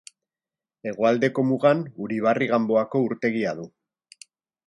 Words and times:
Hegoaldeko 0.91 1.43
mugan, 1.49 1.83
Uribarri 2.07 2.49
Ganboako 2.53 3.03
urtegia 3.09 3.53
du. 3.63 3.67